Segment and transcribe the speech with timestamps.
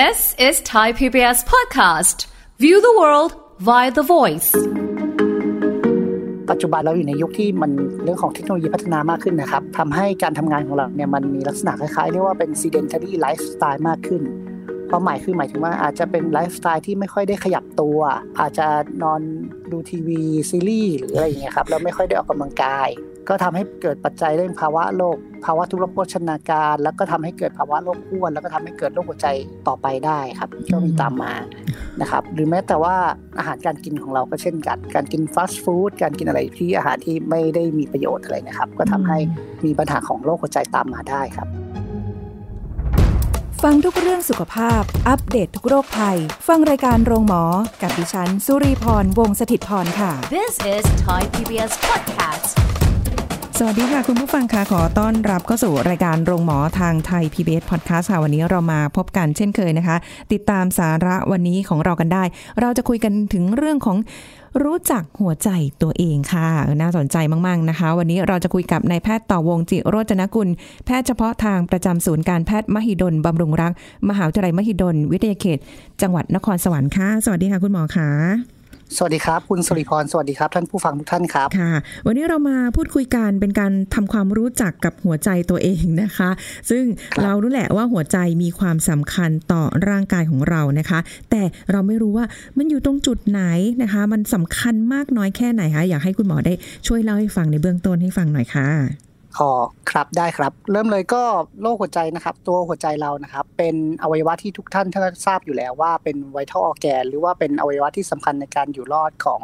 [0.00, 2.26] This is Thai PBS podcast.
[2.58, 3.32] View the world
[3.68, 4.50] via the voice.
[6.50, 7.70] ปัจจุบันเราอยู่ในยุคที่มัน
[8.02, 14.22] เรื่องของเทคโนโลยีพัฒนามากขึ้นนะครับทำให้การทำงานของเราเนี่ยมันมีลักษณะคล้ายๆเรียกว่าเป็น sedentary lifestyle มากขึ้น
[14.90, 17.98] ความหมายคือหมายถึงว่าอาจจะเป็นไลฟ์สไตล์ที่ไม่ค่อยได้ขยับตัว
[18.40, 18.66] อาจจะ
[19.02, 19.20] นอน
[19.72, 20.20] ดูทีวี
[20.50, 22.88] ซีรีส์หรืออะไรอย่างเงี้ยครับแล้วไม่ค่อยได้ออกกำลังกาย
[23.28, 29.28] ก็ทำให้เกิดปัจจัยเรื่องภาวะโรคภาวะทุรพชนาการ แล้วก็ทำให้เกิดภาวะโรคอ้วน แล้วก็ทำให้เกิดโรคหัวใจ
[29.68, 31.34] ต่อไปได้ครับก็มีตามมา
[32.00, 32.96] นะครับ หรือแม้แต่ว่า
[33.38, 39.18] อาหารการกินของเราก็เช่นกัน การกินฟาสต์ฟู้ดการกินอะไรที่อาหารที่ไม่ได้มีประโยชน์อะไรนะครับ ก็ทำให้
[39.64, 41.48] มีปัญหาของโรคหัวใจตามมาได้ครับ
[43.62, 47.44] ฟังทุกเรื่องสุขภาพ อัปเดตททุกโรคภัย ฟังรายการโรงหมอ
[47.82, 52.73] กับดิฉัน สุรีพรวงศิตพรค่ะ This is Thai PBS podcast.
[53.66, 59.96] สวัสดีค่ะ คุณผู้ฟังคะขอต้อนรับเข้าสู่รายการโรงหมอทางไทย PBS Podcast ค่ะวันนี้เรามาพบกันเช่นเคยนะคะ
[60.32, 62.24] ติดตามสาระวันนี้ของเรากันได้
[62.60, 63.96] เราจะคุยกันถึงเรื่องของ
[64.64, 65.48] รู้จักหัวใจ
[65.82, 66.46] ตัวเองค่ะ
[66.80, 67.16] น่าสนใจ
[67.46, 70.48] มาก ๆ นะคะ วันนี้เราจะคุยกับนายแพทย์ต่อวงจิโรจนกุล
[70.86, 73.72] แพทย์เฉพาะทางประจำศูนย์การแพทย์มหิดลบำรุงรัก
[74.08, 75.58] มหาวิทยาลัยมหิดล วิทยาเขต
[76.02, 78.53] จังหวัดนครสวรรค์ค่ะ สวัสดีค่ะคุณหมอค่ะ
[78.96, 81.72] สวัสดีครับ คุณสุริพร สวัสดีครับ ท่านผู้ฟังทุกท่านครับค่ะ
[82.06, 86.30] วันนี้เรามาพูดคุยกันเป็นการทำความรู้จักกับหัวใจตัวเองนะคะ
[86.70, 90.98] ซึ่งครับเรารู้แหละว่าหัวใจมีความสำคัญต่อร่างกายของเรานะคะ
[91.30, 92.24] แต่เราไม่รู้ว่า
[92.56, 93.42] มันอยู่ตรงจุดไหน
[93.82, 96.54] นะคะ มันสำคัญมากน้อยแค่ไหนคะอยากให้คุณหมอได้
[96.86, 98.68] ช่วยเล่าให้ฟังในเบื้องต้นให้ฟังหน่อยค่ะ
[99.38, 99.50] อ๋อ
[99.90, 101.22] ครับได้ครับ เริ่มเลยก็
[101.62, 109.42] โรคหัวใจนะครับ ตัวหัวใจเรานะครับ เป็นอวัยวะที่ทุกท่านท่านทราบอยู่แล้วว่าเป็นไวท์ a ออแกนหรือว่าเป็นอวัยวะที่สำคัญในการอยู่รอดของ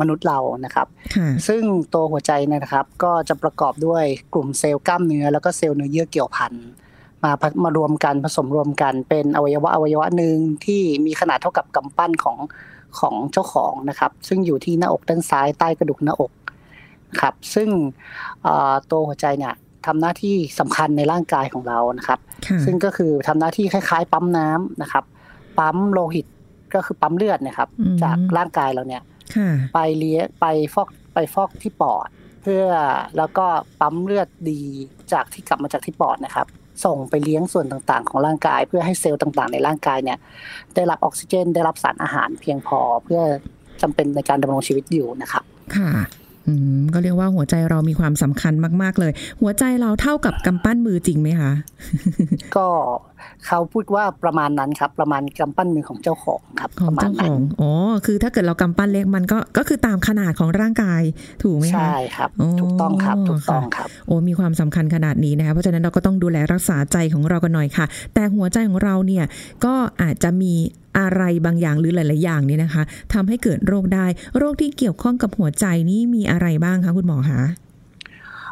[0.00, 1.62] มนุษย์เรานะครับค่ะซึ่ง
[1.94, 6.52] ตัวหัวใจเนยนะครับ ก็จะประกอบด้วยกลุ่มเซลล์กล้ามเนื้อแล้วก็เซลล์เนื้อเยื่อเกี่ยวพัน
[7.22, 12.38] มาผมารวมกันผสมรวมกันเป็นอวัยวะอวัยวะหนึ่งที่มีขนาดเท่ากับกำปั้นของ
[13.00, 16.32] ของเจ้าของนะครับ ซึ่งอยู่ที่หน้าอกด้านซ้ายใต้กระดูกหน้าอก
[17.20, 17.68] ครับ ซึ่ง
[18.42, 19.54] เอ่อตัวหัวใจเนี่ย
[19.86, 25.04] ทำหน้าที่สำคัญในร่างกายของเรานะครับค่ะซึ่งก็คือทำหน้าที่คล้ายๆ ปั๊มน้ำนะครับ
[25.58, 26.26] ปั๊มโลหิต
[26.74, 29.02] ก็คือปั๊มเลือดเนะครับอืมจากร่างกายเราเนี่ย
[29.34, 32.08] ค่ะไปเลี้ยไปฟอกไปฟอกที่ปอด
[32.42, 32.64] เพื่อ
[33.16, 33.46] แล้วก็
[33.80, 34.60] ปั๊มเลือดดี
[35.12, 36.46] จากที่กลับมาจากที่ปอดนะครับ
[36.84, 40.18] ส่งไปเลี้ยงส่วนต่างๆ ของร่างกาย เพื่อให้เซลล์ต่างๆ ในร่างกายเนี่ย
[40.74, 43.20] ได้รับออกซิเจน ได้รับสารอาหารเพียงพอเพื่อ
[43.82, 45.44] จำเป็นในการดำรงชีวิตอยู่นะครับ
[45.76, 46.04] ค่ะอืม
[46.94, 51.52] ก็เรียกว่าหัวใจเรามีความสำคัญมาก ๆ เลย หัวใจเราเท่ากับกำปั้นมือจริงไหมคะ
[52.56, 52.66] ก็
[53.46, 57.72] เขาพูดว่าประมาณนั้นครับ ประมาณกำปั้นมือของเจ้าของครับขอปงระมาณเจ้าขนั้อนงอ๋อ
[58.06, 61.02] คือถ้าเกิดเรากำปั้นเล็กมันก็ก็คือตามขนาดของร่างกาย
[61.42, 69.24] ถูกไหมคะใช่ครับอ๋อถูกต้องครับถูกต้องค่ะครับ โอ้มีความสำคัญขนาดนี้นะคะเพราะฉะนั้นเราก็ต้องดูแลรักษาใจของเรากันหน่อยค่ะ แต่หัวใจของเราเนี่ย
[69.64, 70.52] ก็อาจจะมี
[70.98, 72.82] อะไรบางอย่างหรือหลาย ๆ อย่างเนี่ยนะคะ
[73.12, 74.06] ทำให้เกิดโรคได้
[74.38, 77.42] โรคที่เกี่ยวข้องกับหัวใจนี่มีอะไรบ้างคะคุณหมอคะ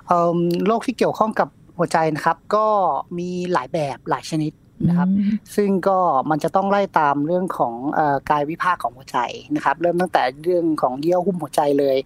[0.06, 2.66] เอิ่มโรคที่เกี่ยวข้องกับหัวใจนะครับ ก็
[3.18, 4.52] มีหลายแบบหลายชนิด
[4.88, 5.98] นะครับอืมซึ่งก็
[6.30, 9.18] มันจะต้องไล่ตามเรื่องของเออกายวิภาคของหัวใจ
[9.54, 11.96] นะครับ เริ่มตั้งแต่เรื่องของเยื่อหุ้มหัวใจเลย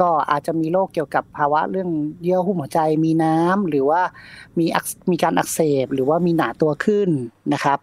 [0.00, 1.90] ก็อาจจะมีโรคเกี่ยวกับภาวะเรื่อง
[2.22, 4.00] เยื่อหุ้มหัวใจมีน้ำหรือว่า
[4.58, 7.08] มีอักมีการอักเสบหรือว่ามีหนาตัวขึ้น
[7.52, 7.78] นะครับ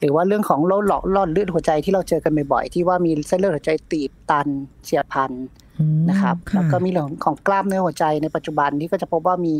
[0.00, 4.48] หรือว่าเรื่องของโรคหลอดหลอดเลือดหัวใจที่เราเจอกันบ่อยๆที่ว่ามีเส้นเลือดหัวใจตีบตัน
[4.84, 5.32] เฉียบพลัน
[5.78, 9.54] อืมนะครับค่ะแล้วก็มีเรื่องของกล้ามเนื้อหัวใจในปัจจุบันที่ก็จะพบว่ามี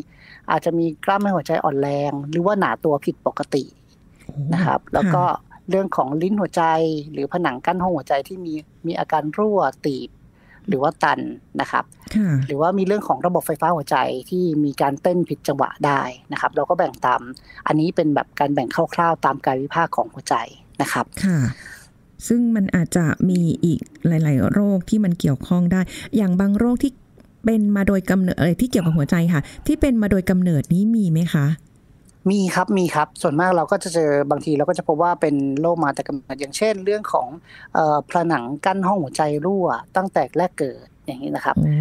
[0.50, 3.64] อาจจะมีกล้ามเนื้อหัวใจอ่อนแรง หรือว่าหนาตัวผิดปกติ
[4.24, 6.62] โอ้นะครับ แล้วก็ค่ะเรื่องของลิ้นหัวใจ
[7.12, 8.54] หรือผนังกั้นห้องหัวใจที่มี
[8.86, 10.08] มีอาการรั่วตีบ
[10.68, 11.20] หรือว่าตัน
[11.60, 11.84] นะครับ
[12.16, 13.96] ค่ะหรือว่ามีเรื่องของระบบไฟฟ้าหัวใจ
[14.30, 17.20] ที่มีการเต้นผิดจังหวะได้นะครับ เราก็แบ่งตาม
[17.66, 20.34] อันนี้เป็นแบบการแบ่งคร่าวๆ ตามกายวิภาคของหัวใจ
[20.82, 21.38] นะครับค่ะ
[22.28, 25.80] ซึ่งมันอาจจะมีอีกหลาย ๆ โรคที่มันเกี่ยวข้องได้
[26.16, 26.92] อย่างบางโรคที่
[27.44, 31.46] เป็นมาโดยกำเนิดเอ่อที่เกี่ยวกับหัวใจค่ะ ที่เป็นมาโดยกำเนิดนี้มีไหมคะ
[32.30, 37.28] มีครับมีครับ ส่วนมากเราก็จะเจอบางทีเราก็จะพบว่าเป็นโรคมาแต่กำเนิดอย่างเช่น เรื่องของ
[37.74, 41.74] เอ่อผนังกั้นห้องหัวใจรั่ว ตั้งแต่แรกเกิดอย่างนี้นะครับโอ้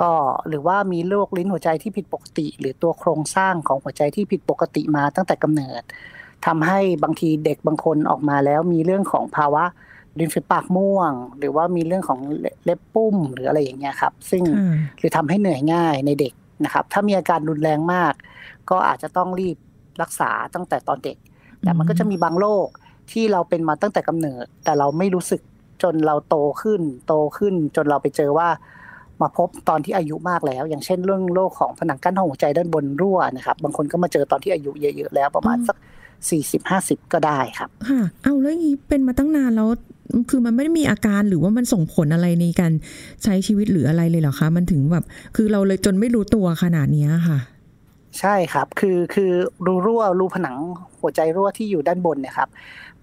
[0.00, 0.10] ก็
[0.48, 5.82] หรือว่ามีโรคลิ้นหัวใจที่ผิดปกติ หรือตัวโครงสร้างของหัวใจที่ผิดปกติมาตั้งแต่กำเนิด
[6.46, 9.64] ทำให้บางทีเด็กบางคนออกมาแล้วมีเรื่องของภาวะ
[10.18, 12.20] ริมฝีปากม่วง หรือว่ามีเรื่องของ
[12.64, 16.32] เล็บปุ้มหรืออะไรอย่างเงี้ยครับ ซึ่งค่ะหรือทำให้เหนื่อยง่ายในเด็ก
[16.64, 18.12] นะครับ ถ้ามีอาการรุนแรงมาก
[18.70, 19.56] ก็อาจจะต้องรีบ
[20.02, 21.16] รักษาตั้งแต่ตอนเด็ก
[21.60, 22.66] แต่มันก็จะมีบางโรค
[23.12, 25.40] ที่เราเป็นมาตั้งแต่กำเนิด แต่เราไม่รู้สึก
[25.82, 28.48] จนเราโตขึ้น โตขึ้น จนเราไปเจอว่า
[29.20, 35.76] มาพบตอนที่อายุมากแล้ว อย่างเช่นเรื่องโรคของผนังกั้นห้องหัวใจด้านบนรั่วนะครับ บางคนก็มาเจอตอนที่อายุเยอะๆแล้วประมาณสัก
[36.30, 39.68] สี่สิบห้าสิบก็ได้ครับค่ะเอาแล้วอย่างนี้เป็นมาตั้งนานแล้ว
[40.30, 42.72] คือมันไม่ได้มีอาการหรือว่ามันส่งผลอะไรในการ
[43.24, 45.04] ใช้ชีวิตหรืออะไรเลยเหรอคะ มันถึงแบบ
[45.36, 47.38] คือเราเลยจนไม่รู้ตัวขนาดเนี้ยค่ะ
[48.20, 49.30] ใช่ครับ คือคือ
[49.66, 50.56] รูรั่วรูผนัง
[51.00, 52.48] หัวใจรั่วที่อยู่ด้านบนเนี่ยครับ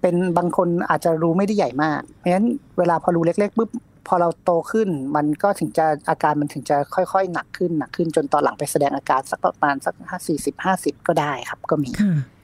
[0.01, 2.47] เป็นบางคนอาจจะรูไม่ได้ใหญ่มาก เพราะฉะนั้น
[2.77, 3.69] เวลาพอรูเล็กๆปุ๊บ
[4.07, 11.91] พอเราโตขึ้นมันก็ถึงจะอาการมันถึงจะค่อยๆ หนักขึ้นหนักขึ้นจนตอนหลังไปแสดงอาการสักประมาณสักห้าสี่สิบห้าสิบก็ได้ครับ ก็มี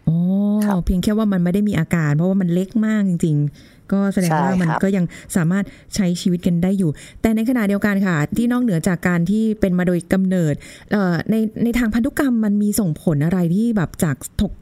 [0.07, 0.17] ค่ะโอ้
[0.65, 5.05] ครับเพียงแค่ว่ามันไม่ได้มีอาการ เพราะว่ามันเล็กมากจริง ๆ ก็แสดงว่าใช่มันครับก็ยัง
[5.35, 5.65] สามารถ
[5.95, 6.89] ใช้ชีวิตกันได้อยู่
[7.21, 10.53] แต่ในขณะเดียวกันค่ะ ที่นอกเหนือจากการที่เป็นมาโดยกำเนิด
[10.91, 14.53] เอ่อในในทางพันธุกรรมมันมีส่งผลอะไรที่แบบจากถก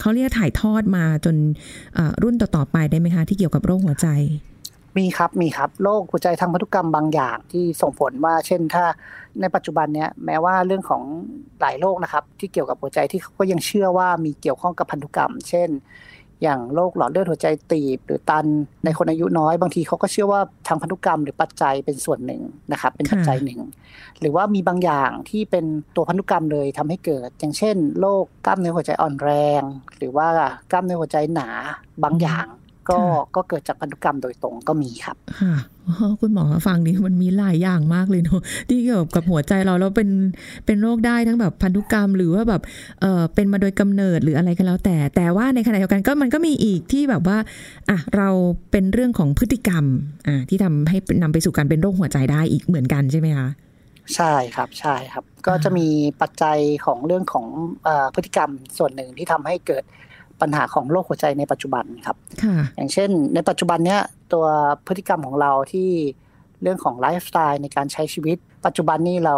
[0.00, 1.36] เขาเรียกถ่ายทอดมาจน
[1.94, 4.08] เอ่อรุ่นต่อๆไปได้ไหมคะ ที่เกี่ยวกับโรคหัวใจ
[4.96, 8.84] มีครับมีครับโรคหัวใจทางพันธุกรรมบางอย่างที่ส่งผลว่า เช่นถ้า
[9.40, 11.02] ในปัจจุบันเนี้ยแม้ว่าเรื่องของ
[11.60, 15.70] หลายโรคนะครับ ที่เกี่ยวกับหัวใจที่เขาก็ยังเชื่อว่ามีเกี่ยวข้องกับพันธุกรรม เช่น
[16.42, 18.46] อย่างโรคหลอดเลือดหัวใจตีบ หรือตัน
[18.84, 22.42] ในคนอายุน้อย บางทีเขาก็เชื่อว่าทางพันธุกรรมหรือปัจจัยเป็นส่วนหนึ่ง
[22.72, 23.60] นะครับ เป็นปัจจัยหนึ่ง
[24.20, 25.64] หรือว่ามีบางอย่างที่เป็น
[25.96, 29.30] ตัวพันธุกรรมเลยทำให้เกิด อย่างเช่นโรคกล้ามเนื้อหัวใจอ่อนแร
[29.60, 29.62] ง
[29.98, 30.28] หรือว่า
[30.70, 31.48] กล้ามเนื้อหัวใจหนา
[32.04, 32.46] บางอย่าง
[32.90, 35.54] ก็ค่ะก็เกิดจากพันธุกรรมโดยตรงก็มีครับค่ะ
[35.86, 40.08] อ๋อคุณหมอฟังดิมันมีหลายอย่างมากเลยเนอะที่เกี่ยวกับหัวใจเราแล้วเป็น
[40.66, 42.62] เป็นโรคได้ทั้งแบบพันธุกรรม หรือว่าแบบ
[43.00, 47.38] เออเป็นมาโดยกำเนิดหรืออะไรก็แล้ว แต่แต่ว่าในขณะเดียวกันก็มันก็มีอีกที่แบบว่า
[47.90, 48.28] อะเรา
[48.70, 49.84] เป็นเรื่องของพฤติกรรม
[50.26, 53.48] อะที่ทำให้นำไปสู่การเป็นโรคหัวใจได้อีกเหมือนกันใช่ไหมคะ
[54.14, 55.88] ใช่ครับใช่ครับ ก็จะมี
[56.20, 57.46] ปัจจัยของเรื่องของ
[57.84, 59.84] เออพฤติกรรมส่วนหนึ่งที่ทำให้เกิด
[60.40, 64.00] ปัญหาของโรคหัวใจในปัจจุบันครับค่ะอย่างเช่น ในปัจจุบันเนี้ย
[64.32, 64.46] ตัว
[64.86, 65.90] พฤติกรรมของเราที่
[66.62, 68.36] เรื่องของไลฟ์สไตล์ในการใช้ชีวิต
[68.66, 69.36] ปัจจุบันนี้เรา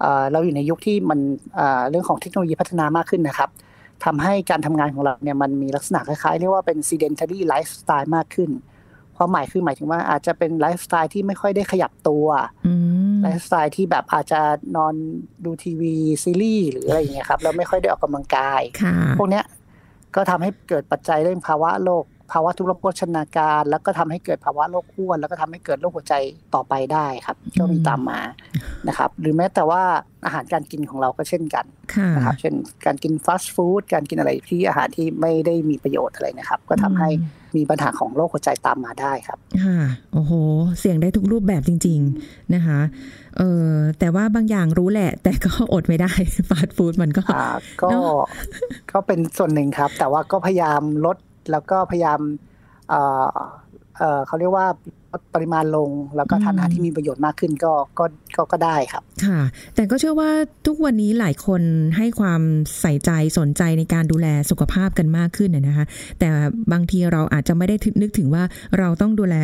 [0.00, 1.20] เอ่อเราอยู่ในยุคที่มัน
[1.54, 3.50] เอ่อเรื่องของเทคโนโลยีพัฒนามากขึ้นนะครับ
[4.04, 8.50] ทำให้การทำงานของเราเนี่ยมันมีลักษณะคล้ายๆ เรียกว่าเป็น sedentary lifestyle มากขึ้น
[9.16, 12.26] ความหมายคือหมายถึงว่าอาจจะเป็นไลฟ์สไตล์ที่ไม่ค่อยได้ขยับตัว
[12.66, 12.72] อื
[13.14, 14.40] มไลฟ์สไตล์ที่แบบอาจจะ
[14.76, 14.94] นอน
[15.44, 19.44] ดูทีวีซีรีส์หรืออะไรอย่างเงี้ยครับแล้วไม่ค่อยได้ออกกำลังกายค่ะพวกเนี้ย
[20.14, 26.14] ก็ทำให้เกิดปัจจัยเรื่องภาวะโรคภาวะทุพโภชนาการ แล้วก็ทำให้เกิดภาวะโรคอ้วน แล้วก็ทำให้เกิดโรคหัวใจ
[26.54, 28.20] ต่อไปได้ครับ ก็มีตามมา
[28.88, 29.82] นะครับหรือแม้แต่ว่า
[30.24, 31.64] อาหารการกินของเราก็เช่นกัน
[31.94, 32.54] ค่ะนะครับเช่น
[32.86, 37.08] การกินฟาสต์ฟู้ดการกินอะไรที่อาหารที่ไม่ได้มีประโยชน์อะไรนะครับ ก็ทำให้
[37.56, 39.78] มีปัญหาของโรคหัวใจตามมาได้ครับค่ะ
[40.12, 40.32] โอ้โห
[40.78, 42.80] เสี่ยงได้ทุกรูปแบบจริง ๆนะคะ
[43.38, 46.12] เออแต่ว่าบางอย่างรู้แหละ แต่ก็อดไม่ได้
[46.48, 47.46] ฟาสต์ฟู้ดมันก็อ่า
[47.82, 48.26] ก็เนอะ
[48.92, 51.16] ก็เป็นส่วนหนึ่งครับ แต่ว่าก็พยายามลด
[51.50, 52.20] แล้วก็พยายาม
[54.26, 54.66] เขาเรียกว่า
[55.12, 58.04] ลดปริมาณลง แล้วก็ทานอาหารที่มีประโยชน์มากขึ้นก็ก็
[58.36, 59.40] ก็ก็ได้ครับ ค่ะ
[59.74, 60.30] แต่ก็เชื่อว่า
[60.66, 61.62] ทุกวันนี้หลายคน
[61.96, 62.40] ให้ความ
[62.80, 65.84] ใส่ใจสนใจในการดูแลสุขภาพกันมากขึ้นนะนะคะ
[66.18, 66.28] แต่
[66.72, 68.42] บางทีเราอาจจะไม่ได้นึกถึงว่า
[68.78, 69.36] เราต้องดูแล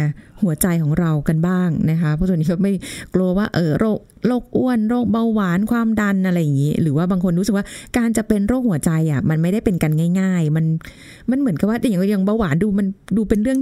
[0.43, 2.73] หัวใจของเรากันบ้างนะคะเพราะส่วนนี้ก็ไม่
[3.15, 7.65] กลัวว่าเออโรคโรคอ้วนโรคเบาหวานความดันอะไรอย่างนี้ หรือว่าบางคนรู้สึกว่า
[7.97, 10.65] การจะเป็นโรคหัวใจอะมันไม่ได้เป็นกันง่าย ๆ มัน
[11.31, 12.87] มันเหมือนกับว่าอย่างอย่างเบาหวานดูมัน
[13.17, 13.59] ดูเป็นเรื่อง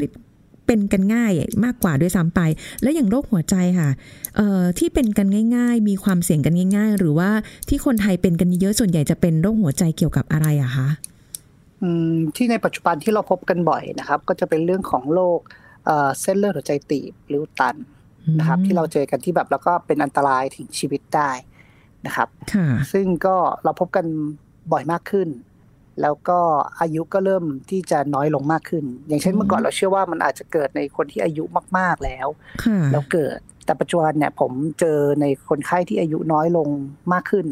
[0.68, 1.32] เป็นกันง่าย
[1.64, 2.40] มากกว่าด้วยซ้ำไป
[2.82, 3.90] และอย่างโรคหัวใจค่ะ
[4.36, 7.30] เอ่อที่เป็นกันง่าย ๆ มีความเสี่ยงกันง่าย ๆ หรือว่า
[7.68, 10.88] ที่คนไทยเป็นกันเยอะส่วนใหญ่จะเป็นโรคหัวใจเกี่ยวกับอะไรอะคะ
[11.82, 15.40] อืมที่ในปัจจุบันที่เราพบกันบ่อยนะครับ ก็จะเป็นเรื่องของโรค
[15.86, 17.76] เอ่อเส้นเลือดหัวใจตีบหรืออุดตัน
[18.38, 21.30] นะครับที่เราเจอกันที่แบบแล้วก็เป็นอันตรายถึงชีวิตได้
[22.06, 24.06] นะครับค่ะซึ่งก็เราพบกัน
[24.72, 25.28] บ่อยมากขึ้น
[26.02, 26.38] แล้วก็
[26.80, 31.44] อายุก็เริ่มที่จะน้อยลงมากขึ้น อย่างเช่นอืมเมื่อก่อนเราเชื่อว่ามันอาจจะเกิดในคนที่อายุ
[31.78, 32.26] มาก ๆแล้ว
[32.64, 36.68] ค่ะแล้วเกิดแต่ปัจจุบันเนี่ยผมเจอในคนไข้ที่อายุน้อยลง
[37.12, 37.46] มากขึ้น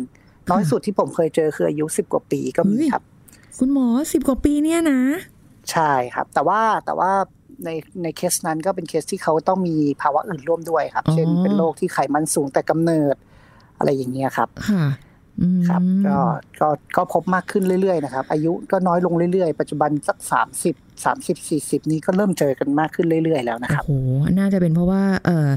[0.51, 3.03] น้อยสุดที่ผมเคยเจอคืออายุสิบกว่าปีก็มีครับ
[3.59, 5.01] คุณหมอสิบกว่าปีเนี่ยนะ
[5.73, 7.13] ใช่ครับ แต่ว่าแต่ว่า
[7.65, 7.71] ใน
[8.03, 13.17] ในเคสนั้นก็เป็นเคสที่เขาต้องมีภาวะอื่นร่วมด้วยครับอ๋อเช่นเป็นโรคที่ไขมันสูงแต่กำเนิด
[13.79, 14.49] อะไรอย่างเงี้ยครับ
[15.39, 16.19] ค่ะอืมครับก็
[16.61, 20.75] ก็ก็พบมากขึ้นเรื่อยๆนะครับ อายุก็น้อยลงเรื่อยๆ ปัจจุบันสักสามสิบ
[21.05, 25.49] สามสิบสี่สิบนี้ก็เริ่มเจอกันมากขึ้นเรื่อยๆแล้วนะครับโอ้โหน่าจะเป็นเพราะว่าเอ่อ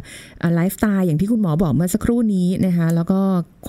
[0.53, 3.19] ไลฟ์สไตล์อย่างที่คุณหมอบอกเมื่อสักครู่นี้นะคะแล้วก็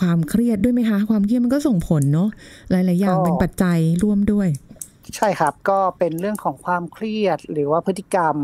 [0.01, 2.29] ความเครียดด้วยไหมคะ ความเครียดมันก็ส่งผลเนาะ
[2.71, 4.49] หลายๆอย่างก็เป็นปัจจัยร่วมด้วย
[5.17, 8.37] ใช่ครับก็เป็นเรื่องของความเครียดหรือว่าพฤติกรรม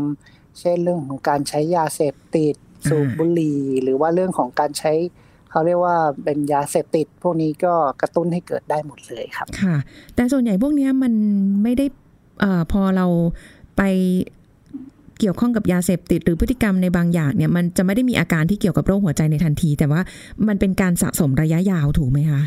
[0.59, 2.55] เช่นเรื่องของการใช้ยาเสพติด
[2.89, 4.93] สูบอ่าบุหรี่หรือว่าเรื่องของการใช้
[5.51, 9.75] เขาเรียกว่าเป็นยาเสพติด พวกนี้ก็กระตุ้นให้เกิดได้หมดเลยครับค่ะ
[10.15, 11.13] แต่ส่วนใหญ่พวกเนี้ยมัน
[11.63, 11.85] ไม่ได้
[12.41, 13.05] เอ่อพอเรา
[13.77, 13.81] ไป
[15.19, 20.01] เกี่ยวข้องกับยาเสพติดหรือพฤติกรรมในบางอย่างเนี่ยมันจะไม่ได้มีอาการที่เกี่ยวกับโรคหัวใจในทันที แต่ว่า
[20.47, 22.41] มันเป็นการสะสมระยะยาวถูกไหมคะ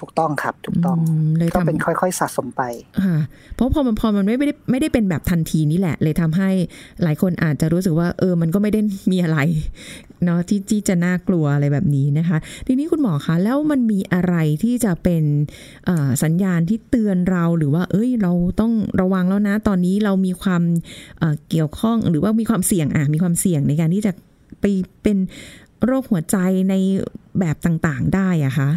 [0.00, 1.00] ถูกต้องครับถูกต้องม
[1.38, 2.62] เลยก็ทำเป็นค่อยๆสะสมไป
[3.04, 3.18] ค่ะ
[3.54, 6.50] เพราะพอมันพอมันไม่ได้ไม่ได้เป็นแบบทันทีนี่แหละ เลยทำให้
[7.02, 8.80] หลายคนอาจจะรู้สึกว่า เออ มันก็ไม่ได้
[9.12, 9.38] มีอะไร
[10.24, 14.34] เนาะที่ที่จะน่ากลัวอะไรแบบนี้นะคะ ทีนี้คุณหมอคะแล้วมันมีอะไร
[14.64, 15.24] ที่จะเป็น
[16.22, 20.62] สัญญาณที่เตือนเราหรือว่า เอ้ย เราต้องระวังแล้วนะ ตอนนี้เรามีความ
[21.18, 24.12] เเกี่ยวข้องหรือว่ามีความเสี่ยงอะมีความเสี่ยงในการที่จะ
[24.60, 24.64] ไป
[25.02, 25.18] เป็น
[25.84, 26.36] โรคหัวใจ
[26.70, 26.74] ใน
[27.40, 28.70] แบบต่างๆ ได้อะคะ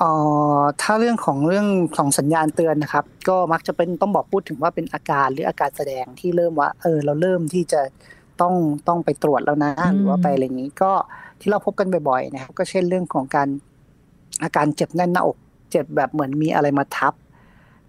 [0.00, 1.66] ออถ้าเรื่องของเรื่อง
[1.96, 7.80] ของสัญญาณเตือนนะครับ ก็มักจะเป็นต้องบอกพูดถึงว่าเป็นอาการหรืออาการแสดงที่เริ่มว่า เออ เราเริ่มที่จะ
[8.40, 8.54] ต้อง
[8.88, 10.92] ต้องไปตรวจแล้วนะอืมหรือว่าไปอะไรอย่างนี้ก็
[11.40, 13.48] ที่เราพบกันบ่อยๆนะครับก็เช่นเรื่องของการ
[14.42, 15.36] อาการเจ็บแน่นหน้าอก
[15.70, 17.14] เจ็บแบบเหมือนมีอะไรมาทับ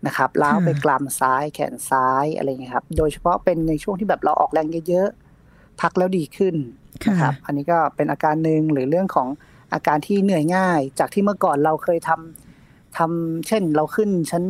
[0.06, 6.56] นะครับล้าวไปกรามซ้ายแขนซ้ายอะไรอย่างเงี้ยครับ โดยเฉพาะเป็นในช่วงที่แบบเราออกแรงเยอะๆพักแล้วดีขึ้น
[7.04, 9.28] ค่ะนะครับอันนี้ก็เป็นอาการหนึ่งหรือเรื่องของ
[9.74, 12.53] อาการที่เหนื่อยง่าย จากที่เมื่อก่อนเราเคยทำ
[12.98, 14.44] ทำเช่นเราขึ้นชั้น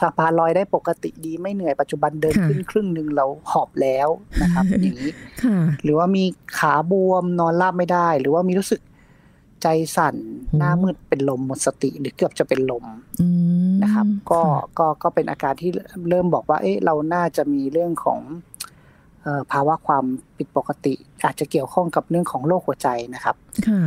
[0.00, 4.08] สะพานลอยได้ปกติดีไม่เหนื่อยปัจจุบันเดินค่ะขึ้นครึ่งหนึ่งเราหอบแล้ว
[4.42, 6.24] นะครับ อย่างนี้ค่ะหรือว่ามี
[6.58, 8.80] ขาบวมนอนราบไม่ได้ หรือว่ามีรู้สึก
[9.62, 12.84] ใจสั่นโอ้หน้ามืดเป็นลมหมดสติหรือเกือบจะเป็นลม
[13.20, 13.26] อื
[13.70, 15.70] มนะครับ ก็ค่ะก็ก็เป็นอาการที่
[16.08, 18.20] เริ่มบอกว่า เอ๊ะเราน่าจะมีเรื่องของ
[19.22, 20.04] เอ่อภาวะความ
[20.36, 20.94] ผิดปกติ
[21.24, 23.36] อาจจะเกี่ยวข้องกับเรื่องของโรคหัวใจนะครับ
[23.68, 23.82] ค่ะ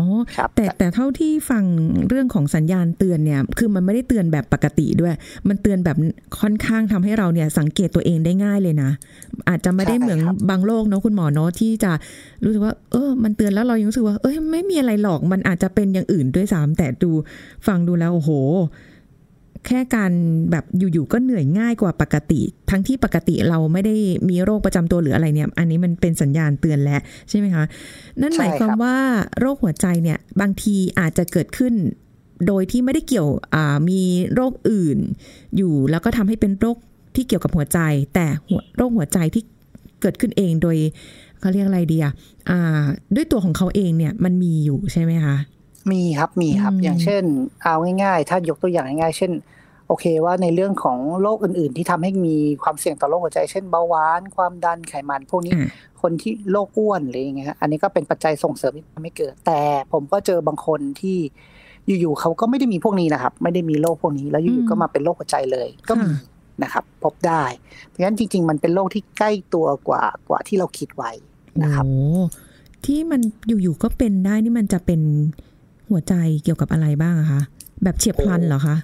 [0.00, 1.64] อ๋อครับแต่แต่เท่าที่ฟัง
[2.08, 5.14] เรื่องของสัญญาณเตือนเนี่ย คือมันไม่ได้เตือนแบบปกติด้วย
[5.48, 5.96] มันเตือนแบบ
[6.40, 8.90] ค่อนข้างทำให้เราเนี่ย สังเกตตัวเองได้ง่ายเลยนะ
[9.48, 11.92] อาจจะไม่ได้เหมือนบางโรคเนาะคุณหมอเนาะที่จะ
[12.44, 17.10] รู้สึกว่า เออ มันเตือนแล้วเรายังรู้สึกว่า เอ้ยไม่มีอะไรหรอกมันอาจจะเป็นอย่างอื่นด้วยซ้ำแต่ดู
[17.66, 18.30] ฟังดูแล้วโอ้โห
[19.66, 20.12] แค่การ
[20.50, 22.40] แบบอยู่ๆก็เหนื่อยง่ายกว่าปกติ
[22.70, 23.96] ทั้งที่ปกติเราไม่ได้
[24.28, 27.64] มีโรคประจำตัวหรืออะไรเนี่ย อันนี้มันเป็นสัญญาณเตือนแล้วใช่ไหมคะ
[28.20, 28.96] นั่นหมายความว่า
[29.40, 31.74] โรคหัวใจเนี่ย บางทีอาจจะเกิดขึ้น
[32.46, 33.28] โดยที่ไม่ได้เกี่ยว
[33.88, 34.00] มี
[34.34, 34.98] โรคอื่น
[35.56, 36.76] อยู่แล้วก็ทำให้เป็นโรค
[37.14, 37.78] ที่เกี่ยวกับหัวใจ
[38.14, 38.26] แต่
[38.76, 39.42] โรคหัวใจที่
[40.00, 40.76] เกิดขึ้นเองโดย
[41.40, 42.12] เขาเรียกอะไรดีอะ
[42.50, 45.36] อ่าด้วยตัวของเขาเองเนี่ยมันมีอยู่ใช่ไหมคะ
[45.92, 47.22] มีครับมีครับอืมอย่างเช่น
[47.62, 49.32] เอาง่ายๆ ถ้ายกตัวอย่างง่ายๆเช่น
[49.88, 55.68] โอเคว่าในเรื่องของโรคอื่น ๆ ที่ทำให้มีความเสี่ยงต่อโรคหัวใจ เช่นเบาหวานความดันไขมันพวกนี้อ่า
[56.02, 59.60] คนที่โรคอ้วนหรืออย่างเงี้ยอันนี้ก็เป็นปัจจัยส่งเสริมที่ทำให้เกิด แต่
[59.92, 61.18] ผมก็เจอบางคนที่
[62.00, 66.10] อยู่ๆเขาก็ไม่ได้มีพวกนี้นะครับ ไม่ได้มีโรคพวกนี้ แล้วอยู่ๆก็มาเป็นโรคหัวใจเลย ก็มี
[66.62, 67.44] นะครับ พบได้
[67.86, 71.10] เพราะฉะนั้นจริง ๆ มันเป็นโรคที่ใกล้ตัวกว่ากว่าที่เราคิดไว้
[71.62, 71.94] นะครับโอ้
[72.86, 73.20] ที่มัน
[73.62, 75.00] อยู่ๆก็เป็นได้นี่มันจะเป็น
[75.90, 77.42] หัวใจเกี่ยวกับอะไรบ้างอะคะ
[77.82, 78.76] แบบเฉียบพลันเหรอคะ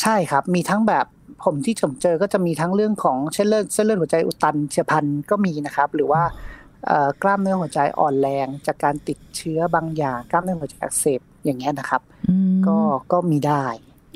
[0.00, 1.06] ใช่ครับ มีทั้งแบบ
[1.44, 6.22] ผมที่ผมเจอก็จะมีทั้งเรื่องของเส้นเลือดเส้นเลือดหัวใจอุดตันเฉียบพลันก็มีนะครับ หรือว่า
[6.86, 12.78] เอ่อกล้ามเนื้อหัวใจอ่อนแรง จากการติดเชื้อบางอย่างกล้ามเนื้อหัวใจอักเสบอย่างเงี้ยนะครับอืมก็
[13.12, 13.64] ก็มีได้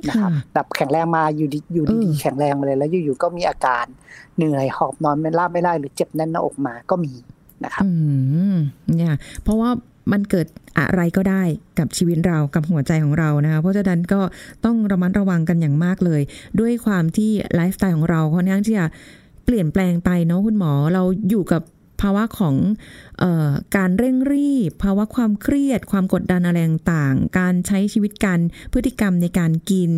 [0.08, 3.84] นะครับค่ะแบบแข็งแรงมาอยู่ดีอยู่เอดีอๆแข็งแรงมาเลยแล้วอยู่ๆก็มีอาการ
[4.36, 7.14] เหนื่อยหอบนอนไม่ราบไม่ได้หรือเจ็บแน่นหน้าอกมาก็มี
[7.64, 7.90] นะครับอื
[8.54, 8.56] ม
[8.96, 9.70] เนี่ยเพราะว่า
[10.12, 10.46] มันเกิด
[10.78, 11.42] อะไรก็ได้
[11.78, 14.20] กับชีวิตเรากับหัวใจของเรานะคะเพราะฉะนั้นก็
[14.64, 16.20] ต้องระมัดระวังกันอย่างมากเลย
[16.60, 18.86] ด้วยความที่ไลฟ์สไตล์ของเราค่อนข้างที่จะ
[19.44, 21.62] เปลี่ยนแปลงไปเนาะคุณหมอเราอยู่กับ
[22.06, 22.56] ภาวะของ
[23.22, 28.40] ออการเร่งรีบ ภาวะความเครียด ความกดดันอะไรต่างๆ การใช้ชีวิตการ
[28.72, 29.90] พฤติกรรมในการกิน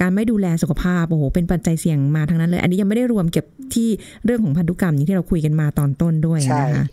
[0.00, 3.44] การไม่ดูแลสุขภาพโอ้โหเป็นปัจจัยเสี่ยงมาทั้งนั้นเลย อันนี้ยังไม่ได้รวมเก็บ
[3.74, 3.88] ที่
[4.24, 6.86] เรื่องของพันธุกรรมนี้ที่เราคุยกันมาตอนต้นด้วยนะคะ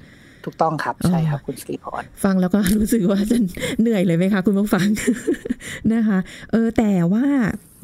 [0.50, 3.38] ถูกต้องครับ ใช่ครับคุณสิริพรฟังแล้วก็รู้สึกว่าจะ
[3.82, 4.88] เหนื่อยเลยไหมคะ คุณผู้ฟัง
[5.94, 6.18] นะคะ
[6.52, 7.26] เออแต่ว่า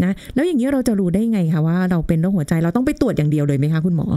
[0.04, 4.08] นะ แล้วอย่างนี้เราจะรู้ได้ไงคะว่าเราเป็นโรคหัวใจเราต้องไปตรวจอย่างเดียวเลยไหมคะคุณหมอ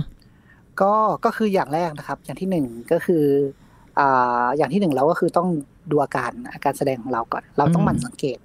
[0.81, 3.25] ก็ก็คืออย่างแรกนะครับ อย่างที่หนึ่งก็คือ
[3.99, 5.49] อ่าอย่างที่หนึ่งเราก็คือต้อง
[5.91, 8.39] ดูอาการอาการแสดงของเราก่อน เราต้องอืมหมั่นสังเกต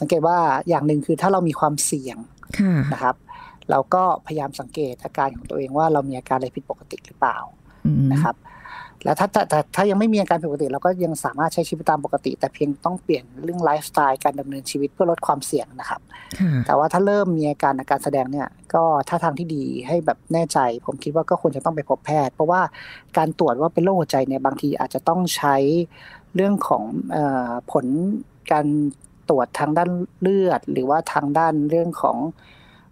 [0.00, 2.16] สังเกตว่าอย่างหนึ่งคือถ้าเรามีความเสี่ยง
[2.58, 3.16] ค่ะนะครับ
[3.70, 7.38] เราก็พยายามสังเกตอาการของตัวเองว่าเรามีอาการอะไรผิดปกติหรือเปล่า
[7.86, 8.34] อืมนะครับ
[9.04, 16.00] แล้วถ้าถ้าถ้าถ้ายังไม่มีอาการผิดปกติเราก็ยังสามารถใช้ชีวิตตามปกติ แต่เพียงต้องเปลี่ยนเรื่องไลฟ์สไตล์การดำเนินชีวิตเพื่อลดความเสี่ยงนะครับ
[16.38, 22.60] ค่ะแต่ว่าถ้าเริ่มมีอาการอาการแสดงเนี่ย ก็ถ้าทางที่ดีให้แบบแน่ใจ ผมคิดว่าก็ควรจะต้องไปพบแพทย์ เพราะว่า
[23.18, 25.56] การตรวจว่าเป็นโรคหัวใจเนี่ยบางทีอาจจะต้องใช้
[26.34, 26.82] เรื่องของ
[27.12, 27.18] เอ
[27.48, 27.86] อผล
[28.52, 28.66] การ
[29.28, 29.90] ตรวจทางด้าน
[30.20, 32.16] เลือด หรือว่าทางด้านเรื่องของ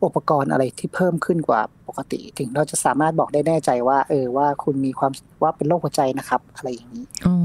[0.04, 7.37] อุปกรณ์อะไรที่เพิ่มขึ้นกว่าปกติ ถึงเราจะสามารถบอกได้แน่ใจว่า เออว่าคุณมีความว่าเป็นโรคหัวใจนะครับ อะไรอย่างนี้อ๋อ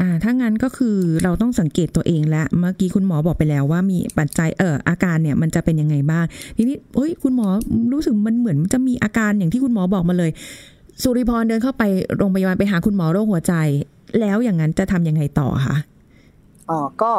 [0.00, 6.24] อ่าถ้างั้นก็คือเราต้องสังเกตตัวเองแล้วเมื่อกี้คุณหมอบอกไปแล้วว่ามีปัจจัยเอออาการเนี่ยมันจะเป็นยังไงบ้าง
[6.56, 7.48] ทีนี้เฮ้ยคุณหมอ
[7.92, 10.30] รู้สึกมันเหมือนจะมีอาการอย่างที่คุณหมอบอกมาเลย
[11.02, 11.82] สุริพรเดินเข้าไป
[12.16, 13.54] โรงพยาบาลไปหาคุณหมอโรคหัวใจ
[14.20, 15.76] แล้วอย่างนั้นจะทำยังไงต่อคะ
[16.70, 17.12] อ๋อก็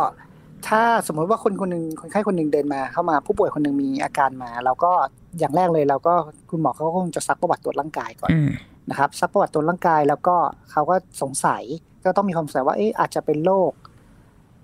[0.67, 4.91] ถ้าสมมติว่าคนคนหนึ่งคนไข้คนหนึ่งเดินมาเข้ามาผู้ป่วยคนหนึ่งมีอาการมา เราก็
[5.39, 6.13] อย่างแรกเลยเราก็
[6.49, 8.51] คุณหมอเขาก็คงจะซักประวัติตรวจร่างกายก่อนอ่า
[8.89, 10.35] นะครับซักประวัติตรวจร่างกายแล้วก็
[10.71, 11.63] เขาก็สงสัย
[12.05, 13.71] ก็ต้องมีความสงสัยว่าเอ๊ะอาจจะเป็นโรค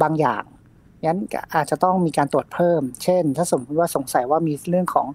[0.02, 0.44] บางอย่าง
[1.06, 5.08] งั้นก็อาจจะต้องมีการตรวจเพิ่ม เช่น ถ้าสมมติว่าสงสัยว่ามีเรื่องของ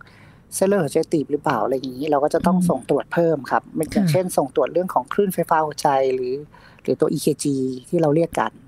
[0.55, 6.35] เส้นเลือดหัวใจตีบหรือเปล่าอะไรอย่างนี้ เราก็จะต้องอืมส่งตรวจเพิ่มครับไม่อย่างค่ะเช่น ส่งตรวจเรื่องของคลื่นไฟฟ้าหัวใจหรือ
[6.83, 7.45] หรือตัว EKG
[7.89, 8.68] ที่เราเรียกกันอ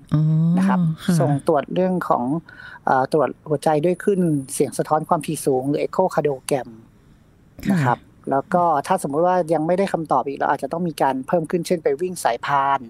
[0.57, 2.23] นะครับค่ะส่งตรวจเรื่องของ
[2.85, 4.19] เอ่อตรวจหัวใจด้วยขึ้น
[4.53, 6.69] เสียงสะท้อนความถี่สูง หรือ echocardiogram
[7.71, 7.97] นะครับ
[8.31, 12.81] แล้วก็ถ้าสมมุติว่ายังไม่ได้คำตอบอีกเราอาจจะต้องมีการเพิ่มขึ้นเช่นไปวิ่งสายพานม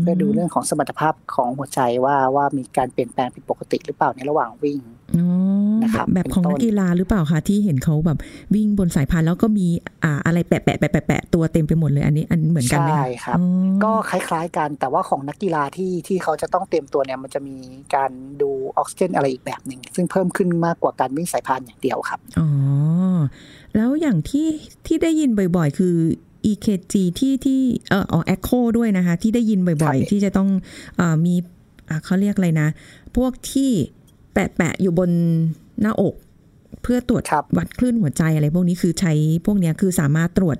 [0.00, 4.80] เพื่อดูเรื่องของสมรรถภาพของหัวใจว่าว่ามีการเปลี่ยนแปลงผิดปกติหรือเปล่าในระหว่างวิ่ง
[5.16, 5.26] อ๋อ
[5.82, 8.18] นะครับแบบเป็นของต้นนักกีฬาหรือเปล่าคะที่เห็นเขาแบบ
[8.54, 9.66] วิ่งบนสายพานแล้วก็มี
[10.04, 13.46] อ่าอะไรแปะแปะแปะแปะแปะตัวเต็มไปหมดเลยอันนี้อันเหมือนกันไหมใช่คะครับอ๋อ
[13.84, 17.56] ก็คล้ายๆกันแต่ว่าของนักกีฬาที่ที่เขาจะต้องเตรียมตัวเนี่ยมันจะมี
[17.94, 18.10] การ
[18.42, 22.48] ดูออกซิเจนอะไรอีกแบบหนึ่งซึ่งเพิ่มขึ้นมากกว่าการวิ่งสายพานอย่างเดียวครับอ๋อ
[23.76, 24.48] แล้วอย่างที่
[24.86, 25.94] ที่ได้ยินบ่อย ๆ คือ
[26.50, 30.48] EKG ที่ที่เอออ๋อ Echo ด้วยนะคะ ที่ได้ยินบ่อยครับๆที่จะต้อง
[30.96, 31.34] เออมี
[31.88, 32.68] อ่าเขาเรียกอะไรนะ
[33.16, 33.70] พวกที่
[34.32, 35.10] แปะๆอยู่บน
[35.80, 36.14] หน้าอก
[36.82, 39.12] เพื่อตรวจครับวัดคลื่นหัวใจอะไรพวกนี้คือใช้
[39.46, 40.56] พวกเนี้ยคือสามารถตรวจ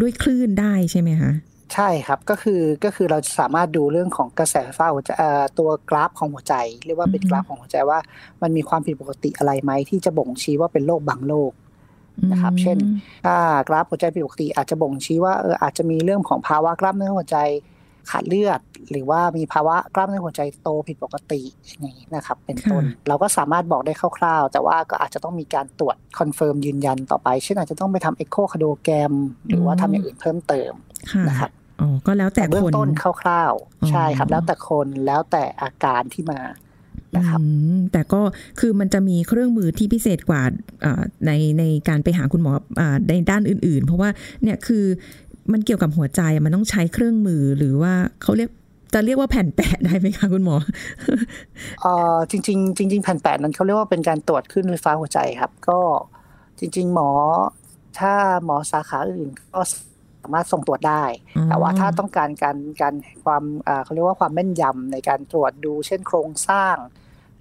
[0.00, 1.32] ด้วยคลื่นได้ใช่ไหมคะ
[1.74, 6.54] ใช่ครับก็คือก็คือเราสามารถดูเรื่องของกระแสไฟฟ้าหัวใจเอ่อตัวกราฟของหัวใจ
[6.86, 7.98] เรียกว่าเป็นอือฮึกราฟของหัวใจว่า
[8.42, 11.52] มันมีความผิดปกติอะไรไหมที่จะบ่งชี้ว่าเป็นโรคบางโรค
[12.32, 12.78] นะครับ เช่น
[13.24, 13.36] ถ้า
[13.68, 17.38] กราฟหัวใจผิดปกติ อาจจะบ่งชี้ว่าเอออาจจะมีเรื่องของภาวะกล้ามเนื้อหัวใจ
[18.10, 29.14] ขาดเลือด หรือว่ามีภาวะกล้ามเนื้อหัวใจโตผิดปกติอย่างนี้นะครับ เป็นต้น เราก็สามารถบอกได้คร่าวๆ แต่ว่าก็อาจจะต้องมีการตรวจ confirm ยืนยันต่อไป เช่นอาจจะต้องไปทำ echocardiogram
[29.48, 30.72] หรือว่าทำอย่างอื่นเพิ่มเติม
[31.10, 32.88] ค่ะนะครับอ๋อก็แล้วแต่แต่เบื้อคงนต้น
[33.22, 36.40] คร่าวอ๋อๆใช่ครับ แล้วแต่คนแล้วแต่อาการที่มา
[37.16, 37.44] นะครับอื
[37.76, 38.20] มแต่ก็
[38.60, 40.42] คือมันจะมีเครื่องมือที่พิเศษกว่า
[40.84, 44.08] อ่าในในการไปหาคุณหมออ่าในด้านอื่น ๆ เพราะว่า
[44.42, 44.84] เนี่ยคือ
[45.52, 48.50] มันเกี่ยวกับหัวใจมันต้องใช้เครื่องมือหรือว่าเขาเรียก
[48.94, 50.56] จะเรียกว่าแผ่นแปะได้ไหมคะคุณหมอ
[51.82, 55.78] เอ่อจริงๆจริงๆแผ่นแปะนั้นเขาเรียกว่าเป็นการตรวจขึ้นไฟฟ้าหัวใจครับ ก็
[56.58, 57.10] จริง ๆ หมอ
[57.98, 58.12] ถ้า
[58.44, 61.04] หมอสาขาอื่นก็สามารถส่งตรวจได้
[61.36, 66.76] อ๋อแต่ว่าถ้าต้องการการการความอ่าเขาเรียกว่าความแม่นยำในการตรวจดู เช่นโครงสร้าง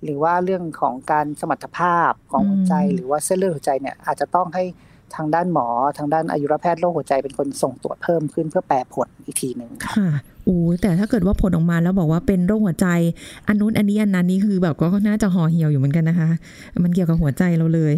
[0.04, 4.63] หรือว่าเรื่องของการสมรรถภาพของหัวใจ หรือว่าเส้นเลือดหัวใจเนี่ยอาจจะต้องให้
[5.15, 5.67] ทางด้านหมอ
[5.98, 10.10] ทางด้านอายุรแพทย์โรคหัวใจเป็นคนส่งตรวจเพิ่มขึ้นเพื่อแปลผลอีกทีหนึ่งครับค่ะ
[10.48, 12.88] อู้แต่ถ้าเกิดว่าผลออกมาแล้วบอกว่าเป็นโรคหัวใจ
[13.48, 16.30] อันนู้นอันนี้อันนั้นนี่คือแบบก็น่าจะห่อเหี่ยวอยู่เหมือนกันนะคะ
[16.84, 17.95] มันเกี่ยวกับหัวใจเราเลย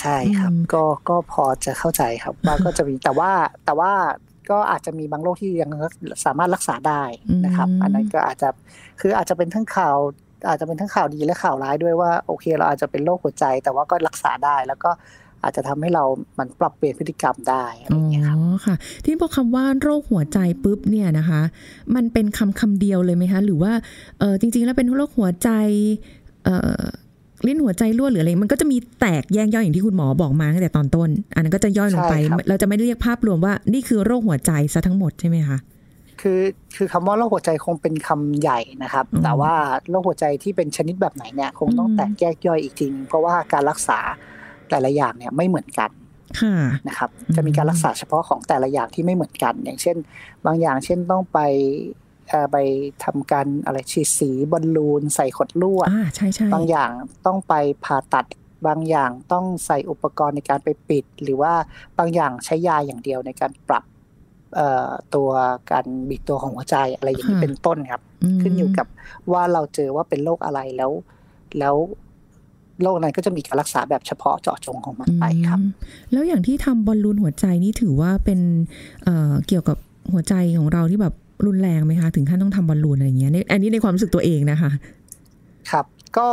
[0.00, 3.30] ใช่ครับอืมก็ก็พอจะเข้าใจครับว่าก็จะมีแต่ว่า
[3.64, 3.92] แต่ว่า
[4.50, 5.70] ก็อาจจะมีบางโรคที่ยัง
[6.24, 7.02] สามารถรักษาได้
[7.44, 8.48] นะครับ อันนั้นก็อาจจะ
[9.00, 9.96] คืออาจจะเป็นทั้งข่าว
[10.48, 14.90] อาจจะเป็นทั้งข่าวดีและข่าวร้ายด้วยว่าโอเค เราอาจจะเป็นโรคหัวใจ แต่ว่าก็รักษาได้แล้วก็
[15.44, 16.04] อาจจะทำให้เรา
[16.38, 21.42] มันปรับเปลี่ยนพฤติกรรมได้อะไรอ๋อย่างเงี้ยครับอค่ะ ที่พอคำว่าโรคหัวใจปุ๊บเนี่ยนะคะ
[21.94, 23.72] มันเป็นคำคำเดียวเลยไหมคะ หรือว่า
[24.18, 25.50] เออจริง ๆ แล้วเป็นโรคหัวใจ
[26.44, 26.82] เอ่อ
[27.46, 35.58] ลิ้นหัวใจรั่วหรืออะไรมันก็จะมีแตกแยกย่อยอย่างที่คุณหมอบอกมาตั้งแต่ตอนต้น อันนั้นก็จะย่อยลงไปใช่ครับเราจะไม่ได้เรียกภาพรวมว่านี่คือโรคหัวใจซะทั้งหมดใช่ไหมคะ
[36.20, 36.40] คือ
[36.76, 39.54] คือคำว่าโรคหัวใจคงเป็นคำใหญ่นะครับอืมแต่ว่า
[39.90, 43.98] โรคหัวใจที่เป็นชนิดแบบไหนเนี่ย คงต้องอืมแตกแยกย่อยอีกทีนึงเพราะว่าการรักษา
[44.70, 45.90] แต่ละอย่างเนี่ยไม่เหมือนกัน
[46.40, 46.54] ค่ะ
[46.88, 49.96] นะครับอืมจะมีการรักษาเฉพาะของแต่ละอย่างที่ไม่เหมือนกัน อย่างเช่น
[50.46, 52.01] บางอย่างเช่นต้องไปเอ่อ
[52.52, 52.56] ไป
[53.04, 56.90] ทำการอะไรฉีดสีบอลลูน ใส่ขดลวดอ่าใช่ใช่บางอย่าง
[57.26, 57.54] ต้องไป
[57.84, 58.26] ผ่าตัด
[58.66, 61.52] บางอย่างต้องใส่อุปกรณ์ในการไปปิด หรือว่า
[61.98, 63.84] บางอย่างใช้ยาอย่างเดียวในการปรับ
[64.54, 65.30] เอ่อตัว
[65.70, 68.02] การบีบตัวของหัวใจอะไรอย่างนี้เป็นต้นครับ
[68.36, 68.86] มขึ้นอยู่กับ
[69.32, 70.90] ว่าเราเจอว่าเป็นโรคอะไรแล้ว
[71.58, 71.76] แล้ว
[72.82, 75.70] โรคนั้นก็จะมีการรักษาแบบเฉพาะเจาะจงของมันไปครับอืม
[76.12, 78.40] แล้วอย่างที่ทำบอลลูนหัวใจนี่ถือว่าเป็น
[79.02, 79.76] เอ่อเกี่ยวกับ
[80.12, 81.14] หัวใจของเราที่แบบ
[81.46, 84.70] รุนแรงไหมคะ ถึงขั้นต้องทำบอลลูนอะไรอย่างเงี้ยในอันนี้ในความรู้สึกตัวเองนะคะ
[85.70, 85.86] ครับ
[86.18, 86.28] ก็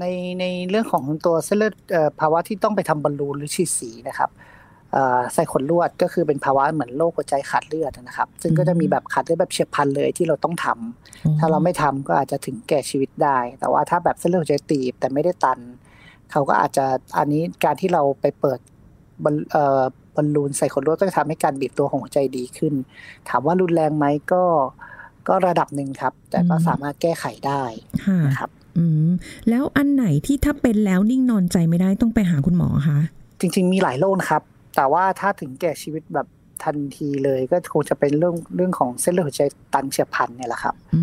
[0.00, 0.04] ใน
[0.40, 4.30] ในเรื่องของตัวเส้นเลือดเอ่อภาวะที่ต้องไปทำบอลลูนหรือฉีดสีนะครับ
[4.92, 15.58] เอ่อใส่ขนลวดก็คือเป็นภาวะเหมือนโรคหัวใจขาดเลือดนะครับ ซึ่งก็จะมีแบบขาดเลือดแบบเฉียบพลันเลยที่เราต้องทำถ้าเราไม่ทำก็อาจจะถึงแก่ชีวิตได้ แต่ว่าถ้าแบบเส้นเลือดหัวใจตีบแต่ไม่ได้ตัน
[16.30, 16.86] เขาก็อาจจะ
[17.18, 18.58] อันนี้การที่เราไปเปิด
[20.14, 22.74] บอลเอ่อบอลลูนใส่ขนลวดก็จะทำให้การบีบตัวของหัวใจดีขึ้น
[23.28, 24.44] ถามว่ารุนแรงไหมก็
[25.28, 27.62] ก็ระดับหนึ่งครับ แต่ก็อืมสามารถแก้ไขได้
[28.06, 29.10] ค่ะนะครับอืม
[29.48, 32.98] แล้วอันไหนที่ถ้าเป็นแล้วนิ่งนอนใจไม่ได้ต้องไปหาคุณหมอคะ
[33.40, 34.42] จริง ๆ มีหลายโรคนะครับ
[34.76, 36.26] แต่ว่าถ้าถึงแก่ชีวิตแบบ
[36.64, 39.42] ทันทีเลยก็คงจะเป็นเรื่องเรื่องของเส้นเลือดหัวใจ
[39.74, 41.02] ตันเฉียบพลันเนี่ยแหละครับอื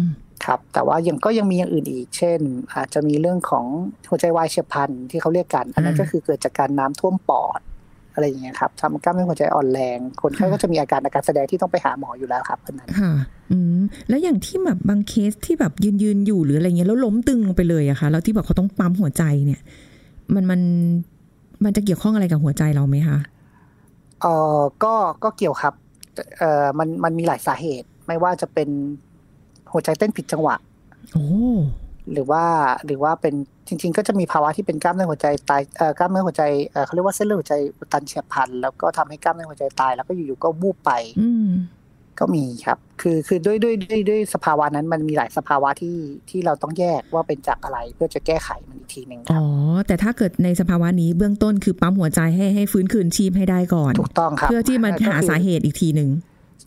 [0.00, 0.02] ม
[0.44, 2.40] ครับ แต่ว่ายังก็ยังมีอย่างอื่นอีก เช่น
[2.74, 3.66] อาจจะมีเรื่องของ
[4.10, 7.60] หัวใจวายเฉียบพลันที่เขาเรียกกัน อันนั้นอ่าก็คือเกิดจากการน้ำท่วมปอด
[8.16, 13.12] อะไรอย่างเงี้ยครับทำให้กล้ามเนื้อหัวใจอ่อนแรง คนไข้ก็จะมีอาการอาการแสดงที่ต้องไปหาหมออยู่แล้วครับอันนั้นค่ะ
[13.50, 19.60] อืมแล้วอย่างที่แบบบางเคสที่แบบยืนยืนๆอยู่หรืออะไรเงี้ยแล้วล้มตึงลงไปเลยอะคะแล้วที่แบบเขาต้องปั๊มหัวใจเนี่ย
[20.34, 20.60] มันมัน
[21.64, 23.18] มันจะเกี่ยวข้องอะไรกับหัวใจเราไหมคะ
[24.22, 24.26] เอ
[24.58, 25.74] อก็ก็เกี่ยวครับ
[26.38, 28.68] เอ่อมันมันมีหลายสาเหตุ ไม่ว่าจะเป็น
[29.72, 30.56] หัวใจเต้นผิดจังหวะ
[31.12, 31.28] โอ้
[32.12, 32.44] หรือว่า
[32.86, 33.34] หรือว่าเป็น
[33.68, 36.42] จริง ๆ ก็จะมีภาวะที่เป็นกล้ามเนื้อหัวใจตายเอ่อกล้ามเนื้อหัวใจ
[36.72, 40.90] เอ่อเขาเรียกว่าเส้นเลือดหัวใจอุดตันเฉียบพลัน แล้วก็ทำให้กล้ามเนื้อหัวใจตาย แล้วก็อยู่ๆก็วูบไป
[41.20, 41.50] อืม
[42.20, 45.96] ก็มีครับ คือคือด้วยด้วยด้วยด้วยสภาวะนั้นมันมีหลายสภาวะที่
[46.30, 49.42] ที่เราต้องแยกว่าเป็นจากอะไรเพื่อจะแก้ไขมันอีกทีหนึ่งคอ๋รัอ
[49.76, 56.10] บแต่ถ้าเกิดในสภาวะนี้เบื้องต้นคือปั๊มหัวใจให้ให้ฟื้นคืนชีพให้ได้ก่อน ถูกต้องครับ เพื่อที่มันก็คือหาสาเหตุอีกทีหนึ่ง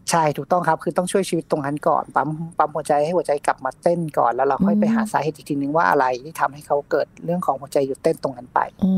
[0.10, 8.94] ใช่ถูกต้องครับคือต้องช่วยชีวิตตรงนั้นก่อนปั๊มปั๊มหัวใจให้หัวใจกลับมาเต้นก่อนแล้วเราค่อยไปหาสาเหตุอีกทีหนึ่งว่าอะไรที่ทำให้เขาเกิดเรื่องของหัวใจหยุดเต้นตรงนั้นไปอ๋อ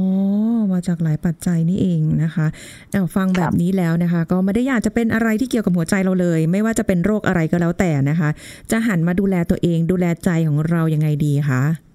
[0.72, 2.48] มาจากหลายปัจจัยนี่เองนะคะ
[2.92, 8.30] เอาฟังแบบนี้แล้วนะคะ ก็ไม่ได้อยากจะเป็นอะไรที่เกี่ยวกับหัวใจเราเลย ไม่ว่าจะเป็นโรคอะไรก็แล้วแต่นะคะ
[8.72, 11.91] จะหันมาดูแลตัวเองดูแลใจของเรายังไงดีคะ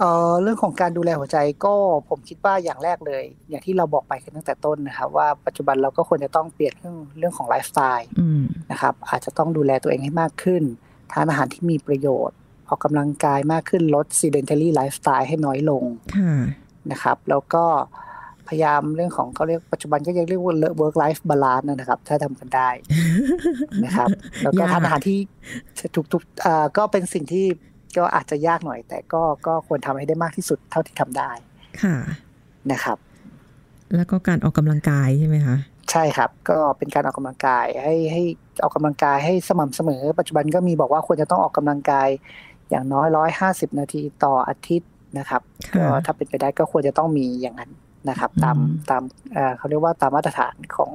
[0.00, 1.74] เอ่อเรื่องของการดูแลหัวใจก็
[2.08, 10.62] ผมคิดว่าอย่างแรกเลย อย่างที่เราบอกไปกันตั้งแต่ต้นนะครับว่าปัจจุบันเราก็ควรจะต้องเปลี่ยนเรื่องเรื่องของไลฟ์สไตล์อืมนะครับ อาจจะต้องดูแลตัวเองให้มากขึ้น
[11.12, 12.36] ทานอาหารที่มีประโยชน์
[12.68, 15.84] ออกกำลังกายมากขึ้นลด sedentary lifestyle ให้น้อยลง
[16.16, 16.34] ค่ะ
[16.90, 17.64] นะครับ แล้วก็
[18.48, 22.70] พยายามเรื่องของเขาเรียกปัจจุบันก็ยังเรียกว่า work life balance นะครับ ถ้าทำกันได้
[23.84, 24.08] นะครับ
[24.42, 25.18] แล้วก็ยากทานอาหารที่
[26.12, 27.46] ทุกๆอ่าก็เป็นสิ่งที่
[27.96, 31.30] ก็อาจจะยากหน่อย แต่ก็ก็ควรทำให้ได้มากที่สุดเท่าที่ทำได้
[31.82, 31.96] ค่ะ
[32.72, 32.98] นะครับ
[33.96, 35.56] แล้วก็การออกกำลังกายใช่ไหมคะ
[35.90, 38.22] ใช่ครับ ก็เป็นการออกกำลังกายให้ให้
[38.62, 42.08] ออกกำลังกายให้สม่ำเสมอ ปัจจุบันก็มีบอกว่าควรจะต้องออกกำลังกาย
[42.70, 47.70] อย่างน้อยร้อยห้าสิบนาทีต่ออาทิตย์นะครับค่ะก็ถ้าเป็นไปได้ก็ควรจะต้องมีอย่างนั้น
[48.08, 49.02] นะครับตามอืมตาม
[49.34, 50.92] เอ่อเขาเรียกว่าตามมาตรฐานของ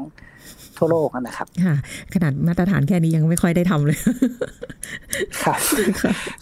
[0.78, 1.76] ทั่วโลกนะครับ ค่ะ
[2.14, 3.98] ขนาดมาตรฐานแค่นี้ยังไม่ค่อยได้ทำเลย
[5.44, 5.60] ครับ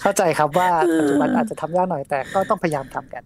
[0.01, 3.23] เข้าใจครับว่าปัจจุบันอาจจะทำยากหน่อยแต่ก็ต้องพยายามทำกัน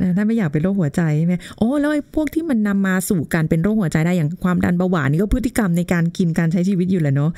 [0.00, 7.30] นะถ้าไม่อยากเป็นโรคหัวใจใช่ไหมโอ้แล้วไอ้พวกที่มันนำมาสู่การเป็นโรคหัวใจได้อย่างความดันเบาหวานนี่ก็พฤติกรรมในการกินการใช้ชีวิตอยู่แหละเนาะ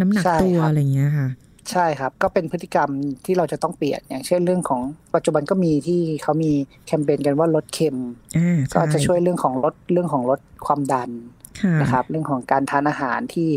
[0.00, 1.28] น้ำหนักใช่ตัวครับอะไรอย่างเงี้ยค่ะ
[1.72, 2.90] ใช่ครับ ก็เป็นพฤติกรรม
[3.24, 4.80] ที่เราจะต้องเปลี่ยนอย่างเช่นเรื่องของ
[5.14, 6.52] ปัจจุบันก็มีที่เขามี
[6.86, 7.96] แคมเปญกันว่าลดเค็ม
[8.36, 11.10] อ่าก็จะใช่วยเรื่องของลดเรื่องของลดความดัน
[11.60, 13.48] ค่ะนะครับ เรื่องของการทานอาหารที่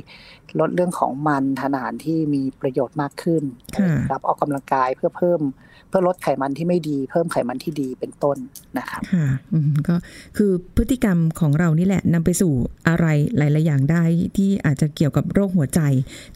[0.60, 3.44] ลดเรื่องของมันทานอาหารที่มีประโยชน์มากขึ้น
[3.76, 5.42] ค่ะนะครับออกกำลังกายเพื่อเพิ่ม
[5.88, 8.38] เพื่อลดไขมันที่ไม่ดี เพิ่มไขมันที่ดีเป็นต้น
[8.78, 9.96] นะครับค่ะอืมก็
[10.38, 12.54] คือพฤติกรรมของเรานี่แหละนำไปสู่
[12.88, 13.06] อะไร
[13.38, 14.04] หลาย ๆ อย่างได้
[14.38, 15.82] ที่อาจจะเกี่ยวกับโรคหัวใจ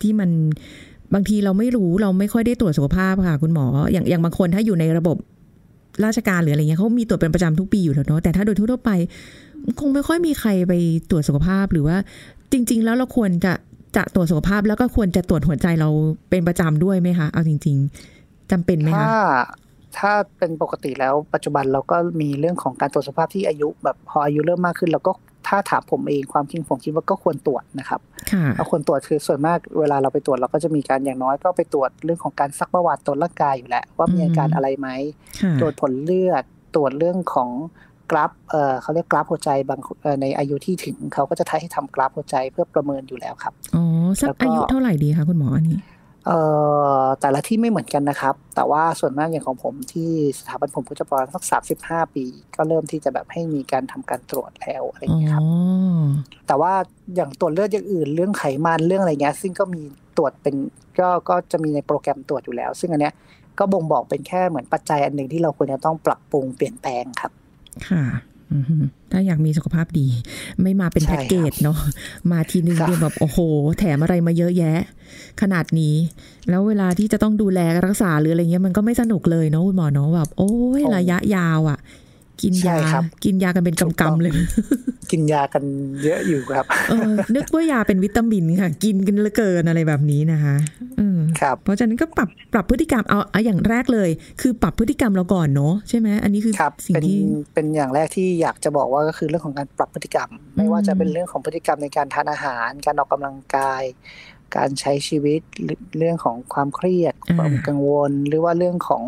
[0.01, 0.29] ที่มัน
[1.13, 5.17] บางทีเราไม่รู้เราไม่ค่อยได้ตรวจสุขภาพค่ะ คุณหมอ อย่างอย่างบางคนถ้าอยู่ในระบบ
[6.05, 8.91] ราชการหรืออะไรเงี้ยเขามีตรวจเป็นประจำทุกปีอยู่แล้วเนาะแต่ถ้าโดยทั่วไป
[9.79, 10.73] คงไม่ค่อยมีใครไป
[11.09, 11.97] ตรวจสุขภาพหรือว่า
[12.51, 13.53] จริง ๆ แล้วเราควรจะ
[13.97, 15.89] จะตรวจสุขภาพแล้วก็ควรจะตรวจหัวใจเรา
[16.29, 17.77] เป็นประจำด้วยไหมคะเอาจริง
[18.13, 19.45] ๆจำเป็นไหมถ้าคะ
[19.97, 25.11] ถ้าเป็นปกติแล้วปัจจุบันเราก็มีเรื่องของการตรวจสุขภาพที่อายุแบบพออายุเริ่มมากขึ้นเราก็
[25.55, 34.89] ถ้าถามผมเองความคิดผมคิดว่าก็ควรตรวจนะครับค่ะเราควรตรวจคือส่วนมากเวลาเราไปตรวจเราก็จะมีการอย่างน้อยก็ไปตรวจเรื่องของการซักประวัติตรวจร่างกายอยู่แล้ว ว่ามีอาการอะไรไหม
[35.41, 36.43] ค่ะตรวจผลเลือด
[36.75, 37.49] ตรวจเรื่องของ
[38.11, 43.83] กราฟเอ่อเขาเรียกกราฟหัวใจบางเอ่อในอายุที่ถึงเขาก็จะให้ทำกราฟหัวใจเพื่อประเมินอยู่แล้วครับอ๋อ
[44.21, 45.77] สัแล้กวก็อายุเท่าไหร่ดีคะคุณหมออันนี้
[46.25, 46.38] เอ่
[47.03, 55.45] อแต่ละที่ไม่เหมือนกันนะครับ แต่ว่าส่วนมากอย่างของผมที่สถาบันผมก็จะประมาณสักสามสิบห้าปี ก็เริ่มที่จะแบบให้มีการทำการตรวจแล้วอะไรอย่างอ๋อเงี้ยครับ
[56.47, 56.73] แต่ว่า
[57.15, 59.81] อย่างตรวจเลือดอย่างอื่นเรื่องไขมันเรื่องอะไรเงี้ย ซึ่งก็มี
[60.17, 60.55] ตรวจเป็น
[60.99, 63.13] ก็ก็จะมีในโปรแกรมตรวจอยู่แล้ว ซึ่งอันเนี้ย
[63.59, 67.31] ก็บ่งบอกเป็นแค่เหมือนปัจจัยอันหนึ่งที่เราควรจะต้องปรับปรุงเปลี่ยนแปลงครับ
[67.88, 68.33] ค่ะอือฮึ
[69.11, 70.07] ถ้าอยากมีสุขภาพดี
[70.61, 71.77] ไม่มาเป็นใช่แพ็กเกจเนาะ
[72.31, 73.39] มาทีนึงครับเดียวแบบโอ้โห
[73.79, 74.79] แถมอะไรมาเยอะแยะ
[75.41, 75.95] ขนาดนี้
[76.49, 81.79] แล้วเวลาที่จะต้องดูแลรักษาหรืออะไรเงี้ยมันก็ไม่สนุกเลยเนาะคุณหมอเนาะแบบโอ้ยระยะยาวอะ
[82.43, 84.32] กินใช่ยาครับกินยากันเป็นถูกต้องกำๆเลย
[85.12, 85.63] กินยากัน
[86.03, 90.56] เยอะอยู่ครับเออนึกว่ายาเป็นวิตามินค่ะ กินกันเหลือเกินอะไรแบบนี้นะคะ
[90.97, 94.10] เออครับเพราะฉะนั้นก็ปรับปรับพฤติกรรมเอาเอาอย่างแรกเลย
[94.41, 97.19] คือปรับพฤติกรรมเราก่อนเนาะใช่ไหมอันนี้คือครับสิ่งเป็นที่
[97.53, 103.84] เป็นอย่างแรกที่อยากจะบอกว่าก็คือเรื่องของการปรับพฤติกรรม ไม่ว่าจะเป็นเรื่องของพฤติกรรมในการทานอาหาร การออกกำลังกาย
[104.56, 109.03] การใช้ชีวิตหรือเรื่องของความเครียดอ่าความกังวล หรือว่าเรื่องของ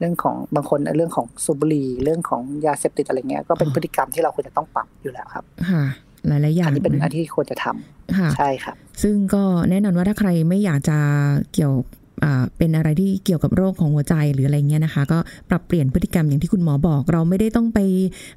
[0.00, 5.84] เรื่องของบางคนเรื่องของสูบบุหรี่เรื่องของยาเสพติดอะไรเงี้ยก็เป็นพฤติกรรมที่เราควรจะต้องปรับอยู่แล้วครับค่ะ
[6.28, 10.98] หลายๆอย่างอันนี้เป็นนะอันที่ควรจะทำค่ะใช่ครับ ซึ่งก็แน่นอนว่าถ้าใครไม่อยากจะ
[11.52, 11.99] เกี่ยวอ่า
[12.58, 15.18] เป็นอะไรที่เกี่ยวกับโรคของหัวใจหรืออะไรเงี้ยนะคะ ก็
[15.50, 17.78] ปรับเปลี่ยนพฤติกรรมอย่างที่คุณหมอบอก เราไม่ได้ต้องไป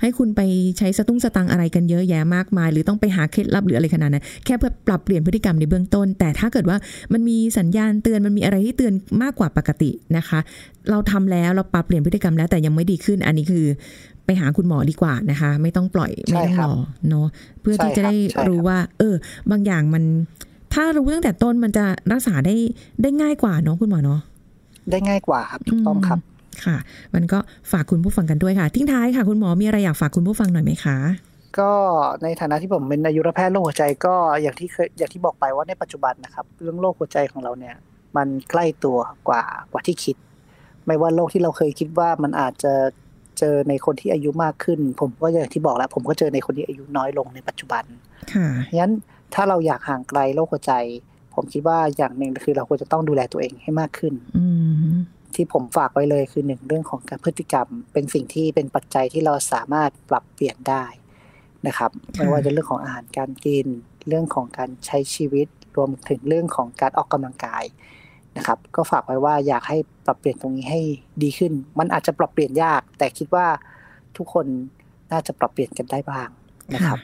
[0.01, 0.41] ให้คุณไป
[0.77, 6.77] ใช้สตุ้งสตังอะไรกันเยอะแยะมากมาย หรือต้องไปหาเคล็ดลับหรืออะไรขนาดนั้นแค่เพื่อปรับเปลี่ยนพฤติกรรมในเบื้องต้น แต่ถ้าเกิดว่า
[7.13, 8.93] มันมีสัญญาณเตือนมันมีอะไรที่เตือน
[9.23, 10.39] มากกว่าปกตินะคะ
[10.89, 13.65] เราทำแล้วเราปรับเปลี่ยนพฤติกรรมแล้วแต่ยังไม่ดีขึ้นอันนี้คือ
[14.25, 16.73] ไปหาคุณหมอดีกว่านะคะ ไม่ต้องปล่อยไม่ต้องรอ
[17.09, 17.27] เนาะ
[17.61, 18.15] เพื่อที่จะได้
[18.47, 19.15] รู้ว่า เออ
[19.51, 20.03] บางอย่างมัน
[20.73, 22.55] ถ้ารู้ตั้งแต่ต้นมันจะรักษาได้
[23.01, 24.19] ได้ง่ายกว่าเนาะคุณหมอเนาะ
[24.91, 26.19] ได้ง่ายกว่าครับถูกต้องครับ
[26.65, 26.77] ค่ะ
[27.13, 27.39] มันก็
[27.71, 30.97] ฝากคุณผู้ฟังกันด้วยค่ะ ทิ้งท้ายค่ะคุณหมอมีอะไรอยากฝากคุณผู้ฟังหน่อยไหมคะ
[31.59, 31.71] ก็
[32.23, 37.75] ในฐานะที่ผมเป็นอายุรแพทย์โรคหัวใจก็อย่างที่เคยอย่างที่บอกไปว่าในปัจจุบันนะครับ เรื่องโรคหัวใจของเราเนี่ย
[38.17, 40.15] มันใกล้ตัวกว่ากว่าที่คิด
[40.86, 42.73] ไม่ว่าโรคที่เราเคยคิดว่ามันอาจจะ
[43.39, 47.83] เจอในคนที่อายุมากขึ้น ผมก็อย่างที่บอกแล้ว ผมก็เจอในคนที่อายุน้อยลงในปัจจุบัน
[48.33, 48.47] ค่ะ
[48.79, 48.91] งั้น
[49.33, 50.73] ถ้าเราอยากห่างไกลโรคหัวใจ
[51.33, 54.45] ผมคิดว่าอย่างหนึ่งคือเราควรจะต้องดูแลตัวเองให้มากขึ้นอื
[54.93, 54.97] ม
[55.35, 60.85] ที่ผมฝากไว้เลยคือหนึ่งเรื่องของการพฤติกรรม เป็นสิ่งที่เป็นปัจจัยที่เราสามารถปรับเปลี่ยนได้
[61.67, 63.67] นะครับ ไม่ว่าจะเรื่องของอาหารการกิน
[64.07, 67.63] เรื่องของการใช้ชีวิตรวมถึงเรื่องของการออกกำลังกาย
[68.37, 70.81] นะครับ ก็ฝากไว้ว่าอยากให้ปรับเปลี่ยนตรงนี้ให้
[71.23, 73.47] ดีขึ้น มันอาจจะปรับเปลี่ยนยาก แต่คิดว่า
[74.17, 74.45] ทุกคน
[75.11, 76.29] น่าจะปรับเปลี่ยนกันได้บ้าง
[76.75, 76.99] นะครับ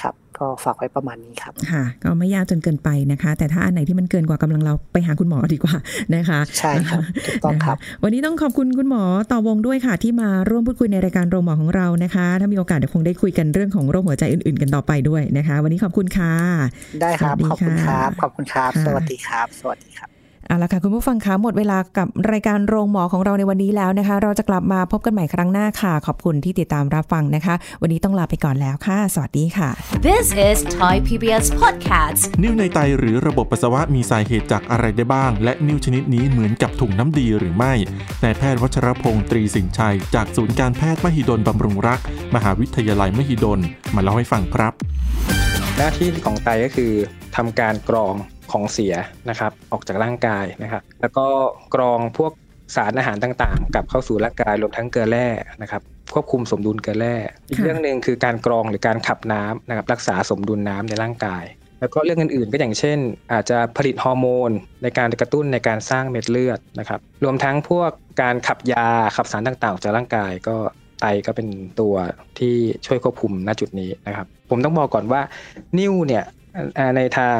[0.00, 5.74] ครับ ก็ฝากไว้ประมาณนี้ครับ ค่ะ ก็ไม่ยากจนเกินไปนะคะ แต่ถ้าอันไหนที่มันเกินกว่ากำลังเราไปหาคุณหมอดีกว่า
[6.14, 16.34] นะคะ ใช่ครับถูกต้องครับนะคะวันนี้ต้องขอบคุณคุณหมอต่อวงด้วยค่ะ ที่มาร่วมพูดคุยในรายการโรงหมอของเรานะคะ ถ้ามีโอกาสเดี๋ยวคงได้คุยกันเรื่องของโรคหัวใจอื่นๆ กันต่อไปด้วยนะคะ วันนี้ขอบคุณค่ะ
[17.00, 20.19] ได้ครับสวัขสอบดีคุณคค่ะรับ ขอบคุณครับค่ะสวัสดีครับ สวัสดีครับ
[20.50, 29.68] เอาละค่ะคุณผู้ฟังคะหมดเวลากับรายการโรงหมอของเราในวันนี้แล้วนะคะ เราจะกลับมาพบกันใหม่ครั้งหน้าค่ะ ขอบคุณที่ติดตามรับฟังนะคะ วันนี้ต้องลาไปก่อนแล้วค่ะ สวัสดีค่ะ
[30.08, 32.22] This is Thai PBS Podcast.
[32.42, 37.72] นิ่วในไตหรือระบบปัสสาวะมีสาเหตุจากอะไรได้บ้าง และนิ่วชนิดนี้เหมือนกับถุงน้ำดีหรือไม่
[38.22, 42.00] นายแพทย์วัชรพงศ์ตรีสินชัย จากศูนย์การแพทย์มหิดลบำรุงรัก
[42.34, 43.60] มหาวิทยาลัยมหิดล
[43.94, 44.72] มาเล่าให้ฟังครับ
[45.76, 46.92] หน้าที่ของไตก็คือ
[47.36, 48.14] ทำการกรอง
[48.52, 48.94] ของเสีย
[49.30, 51.26] นะครับออกจากร่างกายนะครับ แล้วก็
[51.74, 52.32] กรองพวก
[52.76, 55.28] สารอาหารต่างๆ กลับเข้าสู่ร่างกายรวมทั้งเกลือแร่
[55.62, 55.82] นะครับ
[56.14, 57.14] ควบคุมสมดุลเกลือแร่
[57.50, 61.44] อีกเรื่องหนึ่งคือการกรองหรือการขับน้ำนะครับรักษาสมดุลน้ำในร่างกาย
[61.80, 62.98] แล้วก็เรื่องอื่นๆ ก็อย่างเช่น
[63.32, 64.50] อาจจะผลิตฮอร์โมน
[64.82, 67.90] ในการกระตุ้นในการสร้างเม็ดเลือดนะครับรวมทั้งพวก
[68.22, 68.86] การขับยา
[69.16, 70.56] ขับสารต่างๆออกจากร่างกายก็
[71.00, 71.48] ไตก็เป็น
[71.80, 71.94] ตัว
[72.38, 72.54] ที่
[72.86, 75.20] ช่วยควบคุมณจุดนี้นะครับ ผมต้องบอกก่อนว่า
[75.78, 76.24] นิ้วเนี่ย
[76.96, 77.38] ในทาง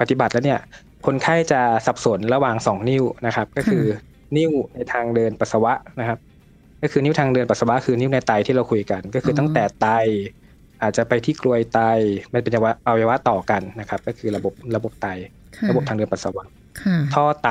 [0.00, 0.60] ปฏิบัติแล้วเนี่ย
[1.06, 3.84] คนไข้จะสับสนระหว่างสองนิ้วนะครับ ก็คือ
[4.36, 6.18] นิ้วในทางเดินปัสสาวะนะครับ
[6.82, 9.88] ก็คือนิ้วทางเดินปัสสาวะคือนิ้วในไตที่เราคุยกัน ก็คือออตั้งแต่ไต
[10.82, 11.80] อาจจะไปที่กลวยไต
[12.32, 12.52] มันเป็น
[12.86, 15.08] อวัยวะต่อกันนะครับ ก็คือระบบระบบไต
[15.56, 16.44] ค่ะระบบทางเดินปัสสาวะ
[16.80, 17.50] ค่ะท่อไต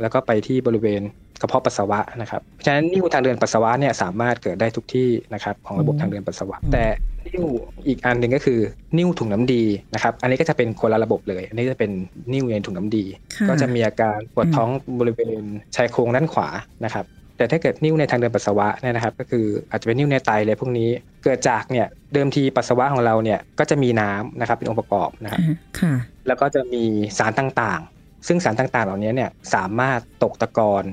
[0.00, 1.02] แล้วก็ไปที่บริเวณ
[1.40, 6.84] กระเพาะปัสสาวะนะครับเพราะฉะนั้นนิ้วทางเดินปัสสาวะเนี่ยสามารถเกิดได้ทุกที่นะครับของระบบอืมทางเดินปัสสาวะอืมแต่
[7.26, 7.44] นิ้ว
[7.86, 8.60] อีกอันหนึ่งก็คือ
[8.98, 9.62] นิ้วถุงน้ำดี
[9.94, 11.90] นะครับอันนี้ก็จะเป็นคนละระบบเลย อันนี้จะเป็น
[12.32, 14.70] นิ้วในถุงน้ำดีค่ะก็จะมีอาการปวดอืมท้อง
[15.00, 15.42] บริเวณ
[15.76, 16.48] ชายโครงด้านขวา
[16.86, 20.88] นะครับแต่ถ้าเกิดนิ้วในทางเดินปัสสาวะเนี่ยนะครับ ก็คืออาจจะเป็นนิ้วในไตเลยพวกนี้
[21.24, 25.92] เกิดจากเนี่ยเดิมทีปัสสาวะของเราเนี่ยก็จะมีน้ำนะครับเป็นองค์ประกอบนะครับอ่าค่ะ
[26.26, 26.82] แล้วก็จะมี
[27.18, 30.84] สารต่างๆ ซึ่งสารต่างๆ เหล่านี้เนี่ยสามารถตกตะกอน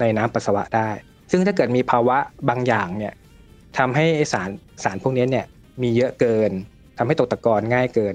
[0.00, 0.88] ในน้ำปัสสาวะได้
[1.30, 2.16] ซึ่งถ้าเกิดมีภาวะ
[2.48, 3.14] บางอย่างเนี่ย
[3.78, 4.50] ทำให้ไอ้สาร
[4.84, 5.46] สารพวกนี้เนี่ย
[5.82, 6.50] มีเยอะเกิน
[6.98, 8.14] ทำให้ตกตะกอนง่ายเกิน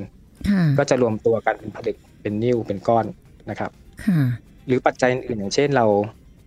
[0.50, 3.06] ค่ะก็จะรวมตัวกันเป็นผลึกเป็นนิ่วเป็นก้อน
[3.50, 3.72] นะครับ
[4.06, 4.20] ค่ะ
[4.68, 5.86] หรือปัจจัยอื่นๆอย่างเช่นเรา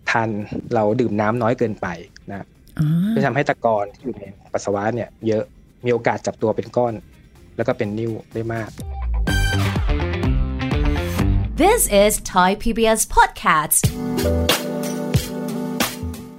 [0.09, 0.29] ทาน
[0.75, 1.87] เราดื่มน้ำน้อยเกินไป
[2.29, 2.45] นะ
[2.79, 5.43] อ๋อจะทำให้ตะกอนที่อยู่ในปัสสาวะเนี่ยเยอะ
[5.85, 6.93] มีโอกาสจับตัวเป็นก้อน
[7.55, 8.69] แล้วก็เป็นนิ่วได้มาก
[11.63, 13.83] This is Thai PBS Podcast.